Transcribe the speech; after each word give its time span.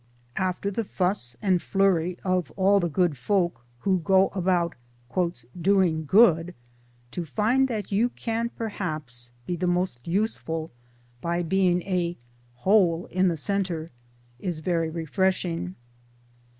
After 0.37 0.71
the 0.71 0.83
fuss 0.83 1.35
and 1.43 1.61
flurry 1.61 2.17
of 2.23 2.49
all 2.57 2.79
the 2.79 2.89
good 2.89 3.15
folk 3.15 3.63
who 3.81 3.99
go 3.99 4.29
about" 4.29 4.73
doing 5.61 6.05
good," 6.05 6.55
to 7.11 7.23
find 7.23 7.67
that 7.67 7.91
you 7.91 8.09
can 8.09 8.49
perhaps 8.49 9.29
be 9.45 9.55
most 9.63 9.99
useful 10.07 10.71
by 11.21 11.43
being 11.43 11.83
a" 11.83 12.17
hole 12.65 13.05
in 13.11 13.27
the 13.27 13.37
centre" 13.37 13.91
is 14.39 14.57
very 14.57 14.89
refreshing. 14.89 15.75